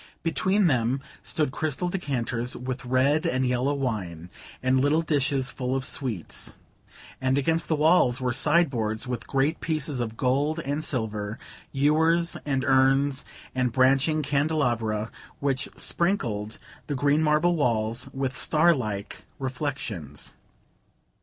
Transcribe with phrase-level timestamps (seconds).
[0.23, 4.31] Between them stood crystal decanters with red and yellow wine,
[4.63, 6.57] and little dishes full of sweets;
[7.21, 11.37] and against the walls were sideboards with great pieces of gold and silver,
[11.71, 16.57] ewers and urns and branching candelabra, which sprinkled
[16.87, 20.35] the green marble walls with starlike reflections.